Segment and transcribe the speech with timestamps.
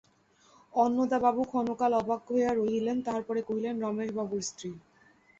[0.73, 4.71] অন্নদাবাবু ক্ষণকাল অবাক হইয়া রহিলেন, তাহার পরে কহিলেন, রমেশবাবুর স্ত্রী!